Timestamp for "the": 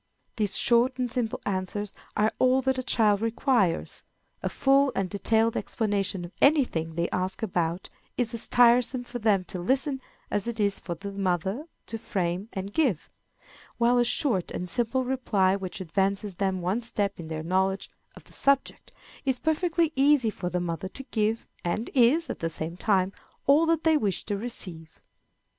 10.95-11.11, 18.23-18.33, 20.49-20.59, 22.39-22.49